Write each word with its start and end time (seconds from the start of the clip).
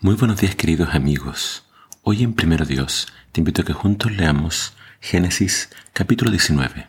Muy 0.00 0.14
buenos 0.14 0.42
días 0.42 0.54
queridos 0.54 0.94
amigos. 0.94 1.64
Hoy 2.02 2.22
en 2.22 2.34
Primero 2.34 2.66
Dios 2.66 3.08
te 3.32 3.40
invito 3.40 3.62
a 3.62 3.64
que 3.64 3.72
juntos 3.72 4.12
leamos 4.12 4.74
Génesis 5.00 5.70
capítulo 5.94 6.30
19. 6.30 6.86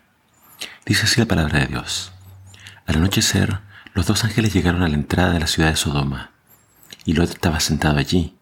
Dice 0.85 1.03
así 1.05 1.21
la 1.21 1.25
palabra 1.25 1.59
de 1.59 1.67
Dios. 1.67 2.11
Al 2.85 2.97
anochecer, 2.97 3.61
los 3.93 4.07
dos 4.07 4.25
ángeles 4.25 4.53
llegaron 4.53 4.83
a 4.83 4.89
la 4.89 4.95
entrada 4.95 5.31
de 5.31 5.39
la 5.39 5.47
ciudad 5.47 5.69
de 5.69 5.77
Sodoma, 5.77 6.31
y 7.05 7.13
Lot 7.13 7.29
estaba 7.29 7.61
sentado 7.61 7.97
allí, 7.97 8.35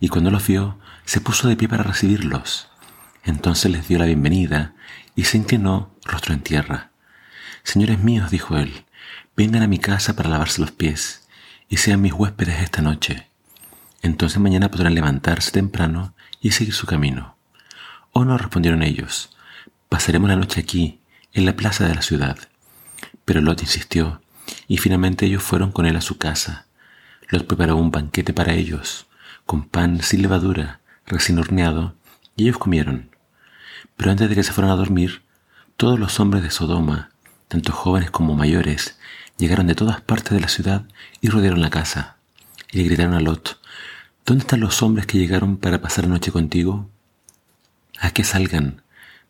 y 0.00 0.08
cuando 0.08 0.32
los 0.32 0.44
vio, 0.44 0.80
se 1.04 1.20
puso 1.20 1.46
de 1.46 1.56
pie 1.56 1.68
para 1.68 1.84
recibirlos. 1.84 2.70
Entonces 3.22 3.70
les 3.70 3.86
dio 3.86 4.00
la 4.00 4.06
bienvenida 4.06 4.74
y 5.14 5.24
se 5.24 5.38
inclinó 5.38 5.94
rostro 6.04 6.34
en 6.34 6.40
tierra. 6.40 6.90
Señores 7.62 8.00
míos, 8.00 8.32
dijo 8.32 8.56
él, 8.56 8.84
vengan 9.36 9.62
a 9.62 9.68
mi 9.68 9.78
casa 9.78 10.16
para 10.16 10.28
lavarse 10.28 10.60
los 10.60 10.72
pies, 10.72 11.28
y 11.68 11.76
sean 11.76 12.00
mis 12.00 12.12
huéspedes 12.12 12.60
esta 12.60 12.82
noche 12.82 13.27
entonces 14.02 14.38
mañana 14.38 14.70
podrán 14.70 14.94
levantarse 14.94 15.50
temprano 15.50 16.14
y 16.40 16.52
seguir 16.52 16.74
su 16.74 16.86
camino. 16.86 17.36
Oh 18.12 18.24
no, 18.24 18.38
respondieron 18.38 18.82
ellos, 18.82 19.30
pasaremos 19.88 20.28
la 20.28 20.36
noche 20.36 20.60
aquí, 20.60 21.00
en 21.32 21.46
la 21.46 21.56
plaza 21.56 21.86
de 21.86 21.94
la 21.94 22.02
ciudad. 22.02 22.38
Pero 23.24 23.40
Lot 23.40 23.62
insistió, 23.62 24.22
y 24.66 24.78
finalmente 24.78 25.26
ellos 25.26 25.42
fueron 25.42 25.72
con 25.72 25.86
él 25.86 25.96
a 25.96 26.00
su 26.00 26.18
casa. 26.18 26.66
Lot 27.30 27.46
preparó 27.46 27.76
un 27.76 27.90
banquete 27.90 28.32
para 28.32 28.54
ellos, 28.54 29.06
con 29.46 29.68
pan 29.68 30.02
sin 30.02 30.22
levadura, 30.22 30.80
recién 31.06 31.38
horneado, 31.38 31.94
y 32.36 32.44
ellos 32.44 32.58
comieron. 32.58 33.10
Pero 33.96 34.10
antes 34.10 34.28
de 34.28 34.34
que 34.34 34.42
se 34.42 34.52
fueran 34.52 34.72
a 34.72 34.76
dormir, 34.76 35.22
todos 35.76 35.98
los 35.98 36.18
hombres 36.20 36.42
de 36.42 36.50
Sodoma, 36.50 37.10
tanto 37.48 37.72
jóvenes 37.72 38.10
como 38.10 38.34
mayores, 38.34 38.98
llegaron 39.36 39.66
de 39.66 39.74
todas 39.74 40.00
partes 40.00 40.32
de 40.32 40.40
la 40.40 40.48
ciudad 40.48 40.84
y 41.20 41.28
rodearon 41.28 41.60
la 41.60 41.70
casa, 41.70 42.16
y 42.70 42.78
le 42.78 42.84
gritaron 42.84 43.14
a 43.14 43.20
Lot, 43.20 43.57
¿Dónde 44.28 44.42
están 44.42 44.60
los 44.60 44.82
hombres 44.82 45.06
que 45.06 45.16
llegaron 45.16 45.56
para 45.56 45.80
pasar 45.80 46.04
la 46.04 46.10
noche 46.10 46.30
contigo? 46.30 46.90
A 47.98 48.10
que 48.10 48.24
salgan, 48.24 48.82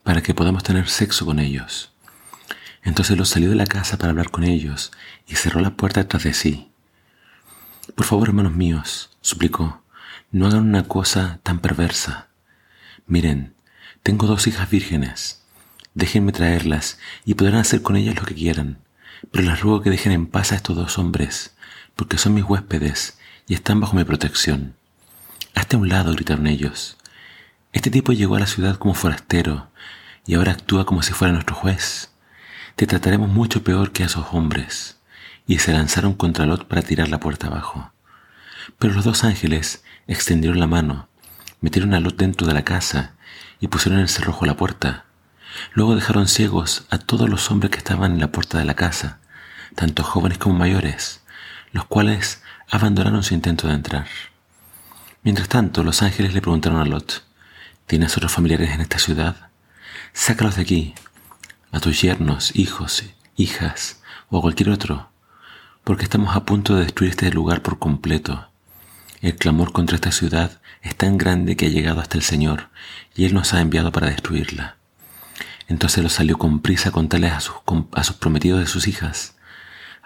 para 0.02 0.22
que 0.22 0.34
podamos 0.34 0.64
tener 0.64 0.88
sexo 0.88 1.24
con 1.24 1.38
ellos. 1.38 1.92
Entonces 2.82 3.16
los 3.16 3.28
salió 3.28 3.48
de 3.48 3.54
la 3.54 3.68
casa 3.68 3.96
para 3.96 4.10
hablar 4.10 4.32
con 4.32 4.42
ellos 4.42 4.90
y 5.28 5.36
cerró 5.36 5.60
la 5.60 5.76
puerta 5.76 6.00
detrás 6.00 6.24
de 6.24 6.34
sí. 6.34 6.72
Por 7.94 8.06
favor, 8.06 8.26
hermanos 8.26 8.54
míos, 8.54 9.10
suplicó, 9.20 9.84
no 10.32 10.48
hagan 10.48 10.68
una 10.68 10.88
cosa 10.88 11.38
tan 11.44 11.60
perversa. 11.60 12.26
Miren, 13.06 13.54
tengo 14.02 14.26
dos 14.26 14.48
hijas 14.48 14.68
vírgenes. 14.68 15.44
Déjenme 15.94 16.32
traerlas 16.32 16.98
y 17.24 17.34
podrán 17.34 17.60
hacer 17.60 17.82
con 17.82 17.94
ellas 17.94 18.16
lo 18.16 18.24
que 18.24 18.34
quieran, 18.34 18.78
pero 19.30 19.44
les 19.44 19.60
ruego 19.60 19.80
que 19.80 19.90
dejen 19.90 20.10
en 20.10 20.26
paz 20.26 20.50
a 20.50 20.56
estos 20.56 20.74
dos 20.74 20.98
hombres, 20.98 21.54
porque 21.94 22.18
son 22.18 22.34
mis 22.34 22.42
huéspedes 22.42 23.16
y 23.46 23.54
están 23.54 23.78
bajo 23.78 23.94
mi 23.94 24.02
protección. 24.02 24.74
Hazte 25.58 25.74
a 25.74 25.80
un 25.80 25.88
lado, 25.88 26.12
gritaron 26.12 26.46
ellos. 26.46 26.96
Este 27.72 27.90
tipo 27.90 28.12
llegó 28.12 28.36
a 28.36 28.38
la 28.38 28.46
ciudad 28.46 28.76
como 28.76 28.94
forastero 28.94 29.68
y 30.24 30.36
ahora 30.36 30.52
actúa 30.52 30.86
como 30.86 31.02
si 31.02 31.12
fuera 31.12 31.32
nuestro 31.32 31.56
juez. 31.56 32.12
Te 32.76 32.86
trataremos 32.86 33.28
mucho 33.28 33.64
peor 33.64 33.90
que 33.90 34.04
a 34.04 34.06
esos 34.06 34.24
hombres. 34.30 34.98
Y 35.48 35.58
se 35.58 35.72
lanzaron 35.72 36.14
contra 36.14 36.46
Lot 36.46 36.68
para 36.68 36.82
tirar 36.82 37.08
la 37.08 37.18
puerta 37.18 37.48
abajo. 37.48 37.90
Pero 38.78 38.94
los 38.94 39.04
dos 39.04 39.24
ángeles 39.24 39.82
extendieron 40.06 40.60
la 40.60 40.68
mano, 40.68 41.08
metieron 41.60 41.92
a 41.92 41.98
Lot 41.98 42.16
dentro 42.16 42.46
de 42.46 42.54
la 42.54 42.62
casa 42.62 43.14
y 43.58 43.66
pusieron 43.66 43.98
el 43.98 44.08
cerrojo 44.08 44.44
a 44.44 44.46
la 44.46 44.56
puerta. 44.56 45.06
Luego 45.72 45.96
dejaron 45.96 46.28
ciegos 46.28 46.86
a 46.88 46.98
todos 46.98 47.28
los 47.28 47.50
hombres 47.50 47.72
que 47.72 47.78
estaban 47.78 48.12
en 48.12 48.20
la 48.20 48.30
puerta 48.30 48.58
de 48.58 48.64
la 48.64 48.74
casa, 48.74 49.18
tanto 49.74 50.04
jóvenes 50.04 50.38
como 50.38 50.56
mayores, 50.56 51.24
los 51.72 51.84
cuales 51.84 52.44
abandonaron 52.70 53.24
su 53.24 53.34
intento 53.34 53.66
de 53.66 53.74
entrar. 53.74 54.06
Mientras 55.22 55.48
tanto, 55.48 55.82
los 55.82 56.02
ángeles 56.02 56.32
le 56.32 56.40
preguntaron 56.40 56.80
a 56.80 56.84
Lot, 56.84 57.24
¿tienes 57.86 58.16
otros 58.16 58.32
familiares 58.32 58.70
en 58.70 58.80
esta 58.80 58.98
ciudad? 58.98 59.50
Sácalos 60.12 60.56
de 60.56 60.62
aquí, 60.62 60.94
a 61.72 61.80
tus 61.80 62.00
yernos, 62.00 62.54
hijos, 62.54 63.04
hijas 63.36 64.00
o 64.30 64.38
a 64.38 64.42
cualquier 64.42 64.70
otro, 64.70 65.10
porque 65.84 66.04
estamos 66.04 66.36
a 66.36 66.44
punto 66.44 66.76
de 66.76 66.84
destruir 66.84 67.10
este 67.10 67.30
lugar 67.30 67.62
por 67.62 67.78
completo. 67.78 68.48
El 69.20 69.34
clamor 69.34 69.72
contra 69.72 69.96
esta 69.96 70.12
ciudad 70.12 70.60
es 70.82 70.94
tan 70.94 71.18
grande 71.18 71.56
que 71.56 71.66
ha 71.66 71.70
llegado 71.70 72.00
hasta 72.00 72.16
el 72.16 72.22
Señor, 72.22 72.68
y 73.14 73.24
Él 73.24 73.34
nos 73.34 73.52
ha 73.54 73.60
enviado 73.60 73.90
para 73.90 74.08
destruirla. 74.08 74.76
Entonces 75.66 76.02
los 76.02 76.12
salió 76.12 76.38
con 76.38 76.60
prisa 76.60 76.90
a 76.90 76.92
contarles 76.92 77.32
a 77.32 77.40
sus, 77.40 77.56
a 77.92 78.04
sus 78.04 78.16
prometidos 78.16 78.60
de 78.60 78.66
sus 78.66 78.86
hijas. 78.86 79.36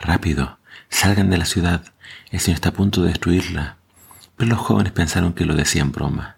Rápido, 0.01 0.59
salgan 0.89 1.31
de 1.31 1.39
la 1.39 1.45
ciudad, 1.45 1.85
el 2.31 2.41
Señor 2.41 2.57
está 2.57 2.71
a 2.71 2.75
punto 2.75 3.03
de 3.03 3.09
destruirla. 3.09 3.77
Los 4.45 4.59
jóvenes 4.59 4.93
pensaron 4.93 5.35
que 5.35 5.45
lo 5.45 5.55
decían 5.55 5.93
broma. 5.93 6.37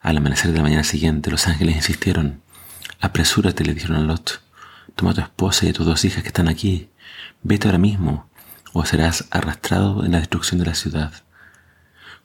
Al 0.00 0.16
amanecer 0.16 0.52
de 0.52 0.58
la 0.58 0.62
mañana 0.62 0.84
siguiente, 0.84 1.32
los 1.32 1.48
ángeles 1.48 1.74
insistieron. 1.74 2.42
Apresúrate, 3.00 3.64
le 3.64 3.74
dijeron 3.74 3.96
a 3.96 4.00
Lot. 4.00 4.40
Toma 4.94 5.10
a 5.10 5.14
tu 5.14 5.20
esposa 5.22 5.66
y 5.66 5.70
a 5.70 5.72
tus 5.72 5.84
dos 5.84 6.04
hijas 6.04 6.22
que 6.22 6.28
están 6.28 6.46
aquí. 6.46 6.90
Vete 7.42 7.66
ahora 7.66 7.78
mismo, 7.78 8.30
o 8.72 8.84
serás 8.84 9.26
arrastrado 9.32 10.04
en 10.04 10.12
la 10.12 10.20
destrucción 10.20 10.60
de 10.60 10.66
la 10.66 10.74
ciudad. 10.74 11.12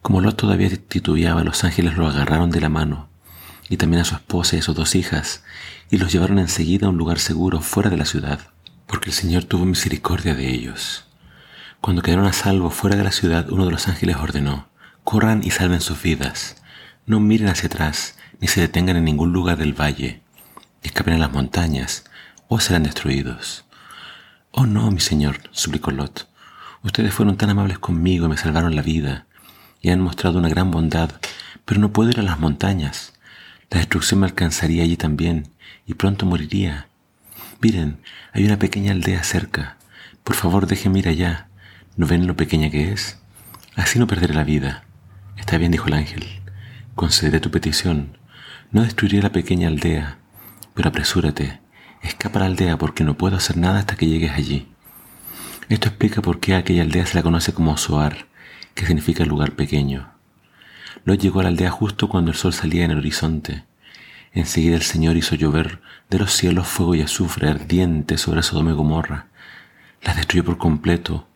Como 0.04 0.22
Lot 0.22 0.38
todavía 0.38 0.70
titubeaba, 0.70 1.44
los 1.44 1.64
ángeles 1.64 1.98
lo 1.98 2.08
agarraron 2.08 2.52
de 2.52 2.62
la 2.62 2.70
mano, 2.70 3.10
y 3.70 3.78
también 3.78 4.02
a 4.02 4.06
su 4.06 4.14
esposa 4.14 4.56
y 4.56 4.60
a 4.60 4.62
sus 4.64 4.76
dos 4.76 4.94
hijas, 4.94 5.44
y 5.90 5.98
los 5.98 6.12
llevaron 6.12 6.38
enseguida 6.38 6.86
a 6.86 6.90
un 6.92 6.98
lugar 6.98 7.18
seguro 7.18 7.62
fuera 7.62 7.90
de 7.90 7.98
la 7.98 8.06
ciudad, 8.06 8.40
porque 8.86 9.10
el 9.10 9.16
Señor 9.16 9.46
tuvo 9.46 9.66
misericordia 9.66 10.36
de 10.36 10.50
ellos. 10.50 11.06
Cuando 11.82 12.04
quedaron 12.04 12.28
a 12.28 12.34
salvo 12.34 12.70
fuera 12.70 12.96
de 12.96 13.04
la 13.04 13.12
ciudad, 13.12 13.50
uno 13.50 13.66
de 13.66 13.72
los 13.72 13.88
ángeles 13.88 14.18
ordenó, 14.18 14.68
Corran 15.04 15.42
y 15.44 15.52
salven 15.52 15.82
sus 15.82 16.02
vidas. 16.02 16.56
No 17.06 17.20
miren 17.20 17.50
hacia 17.50 17.68
atrás, 17.68 18.18
ni 18.40 18.48
se 18.48 18.62
detengan 18.62 18.96
en 18.96 19.04
ningún 19.04 19.34
lugar 19.34 19.58
del 19.58 19.80
valle. 19.80 20.22
Escapen 20.82 21.16
a 21.16 21.18
las 21.18 21.32
montañas, 21.32 22.06
o 22.48 22.60
serán 22.60 22.84
destruidos. 22.84 23.66
Oh 24.52 24.66
no, 24.66 24.90
mi 24.92 25.02
señor, 25.02 25.42
suplicó 25.52 25.92
Lot. 25.92 26.30
Ustedes 26.84 27.14
fueron 27.14 27.38
tan 27.38 27.50
amables 27.50 27.80
conmigo 27.80 28.26
y 28.26 28.30
me 28.30 28.38
salvaron 28.38 28.76
la 28.76 28.82
vida, 28.82 29.26
y 29.82 29.90
han 29.90 30.00
mostrado 30.00 30.40
una 30.40 30.50
gran 30.50 30.72
bondad, 30.72 31.12
pero 31.66 31.82
no 31.82 31.92
puedo 31.92 32.10
ir 32.10 32.20
a 32.20 32.24
las 32.24 32.40
montañas. 32.40 33.14
La 33.70 33.80
destrucción 33.80 34.22
me 34.22 34.28
alcanzaría 34.28 34.84
allí 34.84 34.96
también, 34.96 35.50
y 35.86 35.96
pronto 35.96 36.26
moriría. 36.26 36.88
Miren, 37.62 38.00
hay 38.32 38.46
una 38.46 38.58
pequeña 38.58 38.94
aldea 38.94 39.24
cerca. 39.24 39.78
Por 40.24 40.36
favor, 40.36 40.66
déjenme 40.66 41.00
ir 41.00 41.10
allá. 41.10 41.50
¿No 41.98 42.08
ven 42.08 42.26
lo 42.26 42.38
pequeña 42.38 42.70
que 42.70 42.94
es? 42.94 43.20
Así 43.76 44.00
no 44.00 44.08
perderé 44.08 44.34
la 44.34 44.44
vida. 44.44 44.86
Está 45.38 45.58
bien, 45.58 45.72
dijo 45.72 45.88
el 45.88 45.94
ángel, 45.94 46.26
concederé 46.96 47.40
tu 47.40 47.52
petición. 47.52 48.18
No 48.72 48.84
destruiré 48.84 49.22
la 49.22 49.32
pequeña 49.32 49.68
aldea, 49.68 50.18
pero 50.74 50.90
apresúrate, 50.90 51.60
escapa 52.02 52.40
a 52.40 52.42
la 52.42 52.46
aldea 52.48 52.78
porque 52.78 53.04
no 53.04 53.18
puedo 53.18 53.38
hacer 53.38 53.58
nada 53.58 53.80
hasta 53.80 53.96
que 53.96 54.08
llegues 54.08 54.32
allí. 54.32 54.68
Esto 55.70 55.88
explica 55.88 56.22
por 56.22 56.40
qué 56.40 56.56
aquella 56.56 56.84
aldea 56.84 57.06
se 57.06 57.16
la 57.16 57.24
conoce 57.24 57.54
como 57.54 57.78
Soar, 57.78 58.28
que 58.76 58.86
significa 58.86 59.26
lugar 59.26 59.54
pequeño. 59.54 60.12
Lot 61.06 61.20
llegó 61.20 61.40
a 61.40 61.44
la 61.44 61.50
aldea 61.50 61.70
justo 61.70 62.10
cuando 62.10 62.32
el 62.32 62.38
sol 62.38 62.54
salía 62.54 62.86
en 62.86 62.92
el 62.92 62.98
horizonte. 62.98 63.66
Enseguida 64.34 64.76
el 64.76 64.84
Señor 64.84 65.18
hizo 65.18 65.36
llover 65.36 65.82
de 66.10 66.20
los 66.20 66.34
cielos 66.34 66.68
fuego 66.68 66.96
y 66.96 67.02
azufre 67.02 67.50
ardiente 67.50 68.18
sobre 68.18 68.44
Sodoma 68.44 68.72
y 68.72 68.74
Gomorra. 68.74 69.28
Las 70.02 70.16
destruyó 70.16 70.44
por 70.44 70.58
completo, 70.58 71.28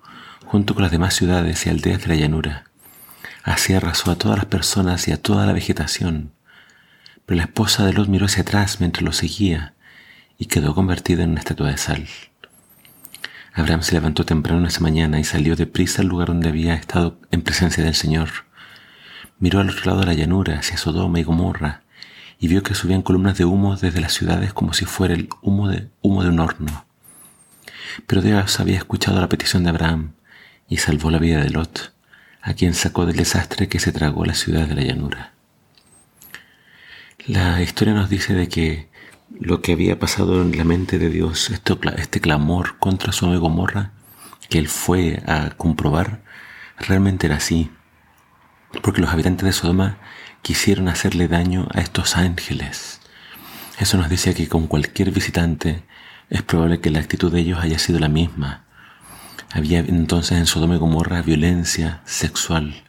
junto 0.45 0.73
con 0.73 0.83
las 0.83 0.91
demás 0.91 1.13
ciudades 1.13 1.65
y 1.65 1.69
aldeas 1.69 2.01
de 2.01 2.07
la 2.07 2.15
llanura. 2.15 2.66
Así 3.47 3.73
arrasó 3.73 4.11
a 4.11 4.17
todas 4.17 4.37
las 4.37 4.47
personas 4.47 5.07
y 5.07 5.13
a 5.13 5.21
toda 5.21 5.45
la 5.45 5.53
vegetación. 5.53 6.33
Pero 7.25 7.37
la 7.37 7.43
esposa 7.43 7.85
de 7.85 7.93
Lot 7.93 8.09
miró 8.09 8.25
hacia 8.25 8.41
atrás 8.41 8.81
mientras 8.81 9.05
lo 9.05 9.13
seguía 9.13 9.73
y 10.37 10.47
quedó 10.47 10.75
convertida 10.75 11.23
en 11.23 11.29
una 11.29 11.39
estatua 11.39 11.69
de 11.69 11.77
sal. 11.77 12.09
Abraham 13.53 13.83
se 13.83 13.93
levantó 13.93 14.25
temprano 14.25 14.67
esa 14.67 14.81
mañana 14.81 15.17
y 15.17 15.23
salió 15.23 15.55
deprisa 15.55 16.01
al 16.01 16.09
lugar 16.09 16.27
donde 16.27 16.49
había 16.49 16.73
estado 16.73 17.21
en 17.31 17.41
presencia 17.41 17.85
del 17.85 17.95
Señor. 17.95 18.27
Miró 19.39 19.61
al 19.61 19.69
otro 19.69 19.85
lado 19.85 20.01
de 20.01 20.07
la 20.07 20.13
llanura, 20.13 20.59
hacia 20.59 20.75
Sodoma 20.75 21.21
y 21.21 21.23
Gomorra, 21.23 21.83
y 22.39 22.49
vio 22.49 22.63
que 22.63 22.75
subían 22.75 23.01
columnas 23.01 23.37
de 23.37 23.45
humo 23.45 23.77
desde 23.77 24.01
las 24.01 24.11
ciudades 24.11 24.51
como 24.51 24.73
si 24.73 24.83
fuera 24.83 25.13
el 25.13 25.29
humo 25.41 25.69
de, 25.69 25.87
humo 26.01 26.21
de 26.21 26.29
un 26.31 26.41
horno. 26.41 26.85
Pero 28.07 28.21
Dios 28.21 28.59
había 28.59 28.77
escuchado 28.77 29.21
la 29.21 29.29
petición 29.29 29.63
de 29.63 29.69
Abraham 29.69 30.15
y 30.67 30.77
salvó 30.77 31.11
la 31.11 31.19
vida 31.19 31.41
de 31.41 31.49
Lot 31.49 31.96
a 32.47 32.53
quien 32.53 32.73
sacó 32.73 33.05
del 33.05 33.17
desastre 33.17 33.67
que 33.67 33.77
se 33.77 33.91
tragó 33.91 34.23
la 34.23 34.33
ciudad 34.33 34.67
de 34.67 34.75
la 34.75 34.81
llanura. 34.81 35.33
La 37.25 37.61
historia 37.61 37.93
nos 37.93 38.09
dice 38.09 38.35
de 38.35 38.47
que 38.47 38.87
lo 39.37 39.61
que 39.61 39.73
había 39.73 39.99
pasado 39.99 40.41
en 40.41 40.57
la 40.57 40.63
mente 40.63 40.97
de 40.97 41.09
Dios, 41.09 41.49
este 41.49 42.21
clamor 42.21 42.79
contra 42.79 43.11
su 43.11 43.25
amigo 43.25 43.49
Morra, 43.49 43.91
que 44.47 44.59
él 44.59 44.69
fue 44.69 45.21
a 45.27 45.49
comprobar, 45.57 46.21
realmente 46.79 47.27
era 47.27 47.35
así. 47.35 47.69
Porque 48.81 49.01
los 49.01 49.09
habitantes 49.09 49.45
de 49.45 49.51
Sodoma 49.51 49.97
quisieron 50.41 50.87
hacerle 50.87 51.27
daño 51.27 51.67
a 51.73 51.81
estos 51.81 52.15
ángeles. 52.15 53.01
Eso 53.77 53.97
nos 53.97 54.09
dice 54.09 54.33
que 54.33 54.47
con 54.47 54.67
cualquier 54.67 55.11
visitante 55.11 55.83
es 56.29 56.43
probable 56.43 56.79
que 56.79 56.91
la 56.91 56.99
actitud 56.99 57.29
de 57.29 57.41
ellos 57.41 57.59
haya 57.59 57.77
sido 57.77 57.99
la 57.99 58.07
misma. 58.07 58.66
Había 59.51 59.79
entonces 59.79 60.37
en 60.37 60.45
Sodoma 60.45 60.75
y 60.75 60.77
Gomorra 60.77 61.21
violencia 61.21 62.01
sexual. 62.05 62.83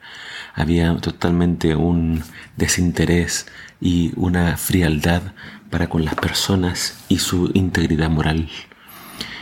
había 0.54 0.96
totalmente 0.96 1.76
un 1.76 2.24
desinterés 2.56 3.46
y 3.80 4.12
una 4.16 4.56
frialdad 4.56 5.22
para 5.70 5.88
con 5.88 6.04
las 6.04 6.16
personas 6.16 6.98
y 7.08 7.18
su 7.18 7.50
integridad 7.54 8.10
moral. 8.10 8.48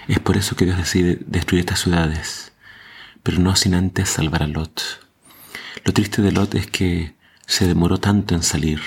Es 0.09 0.19
por 0.21 0.37
eso 0.37 0.57
que 0.57 0.67
Dios 0.67 0.77
decide 0.77 1.19
destruir 1.27 1.61
estas 1.61 1.81
ciudades, 1.81 2.53
pero 3.23 3.39
no 3.39 3.57
sin 3.57 3.75
antes 3.75 4.11
salvar 4.11 4.43
a 4.43 4.47
Lot. 4.47 4.83
Lo 5.85 5.93
triste 5.93 6.21
de 6.21 6.33
Lot 6.33 6.55
es 6.55 6.67
que 6.67 7.17
se 7.47 7.67
demoró 7.67 7.99
tanto 7.99 8.35
en 8.35 8.43
salir 8.43 8.81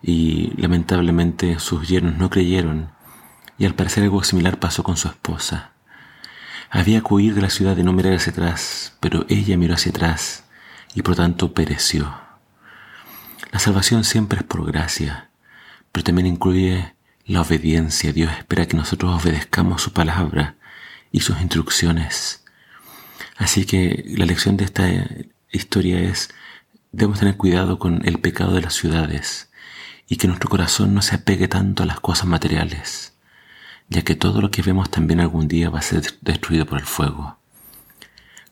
y 0.00 0.52
lamentablemente 0.60 1.58
sus 1.58 1.88
yernos 1.88 2.16
no 2.18 2.30
creyeron 2.30 2.92
y 3.58 3.64
al 3.64 3.74
parecer 3.74 4.04
algo 4.04 4.22
similar 4.22 4.58
pasó 4.58 4.82
con 4.82 4.96
su 4.96 5.08
esposa. 5.08 5.72
Había 6.74 7.02
que 7.02 7.12
huir 7.12 7.34
de 7.34 7.42
la 7.42 7.50
ciudad 7.50 7.76
y 7.76 7.82
no 7.82 7.92
mirar 7.92 8.14
hacia 8.14 8.32
atrás, 8.32 8.94
pero 8.98 9.26
ella 9.28 9.58
miró 9.58 9.74
hacia 9.74 9.90
atrás 9.90 10.44
y 10.94 11.02
por 11.02 11.14
tanto 11.14 11.52
pereció. 11.52 12.16
La 13.50 13.58
salvación 13.58 14.04
siempre 14.04 14.38
es 14.38 14.44
por 14.44 14.64
gracia, 14.64 15.28
pero 15.92 16.02
también 16.02 16.26
incluye 16.26 16.94
la 17.26 17.42
obediencia. 17.42 18.14
Dios 18.14 18.32
espera 18.32 18.64
que 18.64 18.78
nosotros 18.78 19.22
obedezcamos 19.22 19.82
su 19.82 19.92
palabra 19.92 20.56
y 21.10 21.20
sus 21.20 21.38
instrucciones. 21.42 22.42
Así 23.36 23.66
que 23.66 24.04
la 24.16 24.24
lección 24.24 24.56
de 24.56 24.64
esta 24.64 24.88
historia 25.50 26.00
es, 26.00 26.30
debemos 26.90 27.18
tener 27.18 27.36
cuidado 27.36 27.78
con 27.78 28.00
el 28.06 28.18
pecado 28.18 28.54
de 28.54 28.62
las 28.62 28.72
ciudades 28.72 29.50
y 30.08 30.16
que 30.16 30.26
nuestro 30.26 30.48
corazón 30.48 30.94
no 30.94 31.02
se 31.02 31.16
apegue 31.16 31.48
tanto 31.48 31.82
a 31.82 31.86
las 31.86 32.00
cosas 32.00 32.28
materiales, 32.28 33.11
ya 33.88 34.02
que 34.02 34.14
todo 34.14 34.40
lo 34.40 34.50
que 34.50 34.62
vemos 34.62 34.90
también 34.90 35.20
algún 35.20 35.48
día 35.48 35.70
va 35.70 35.78
a 35.78 35.82
ser 35.82 36.02
destruido 36.20 36.66
por 36.66 36.78
el 36.78 36.86
fuego. 36.86 37.38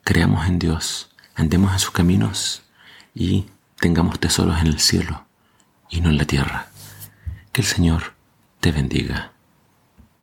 Creamos 0.04 0.46
en 0.46 0.58
Dios, 0.58 1.10
andemos 1.34 1.72
en 1.72 1.78
sus 1.78 1.90
caminos 1.90 2.62
y 3.14 3.46
tengamos 3.78 4.20
tesoros 4.20 4.60
en 4.60 4.66
el 4.66 4.80
cielo 4.80 5.26
y 5.88 6.00
no 6.00 6.10
en 6.10 6.18
la 6.18 6.24
tierra. 6.24 6.68
Que 7.52 7.62
el 7.62 7.66
Señor 7.66 8.14
te 8.60 8.72
bendiga. 8.72 9.32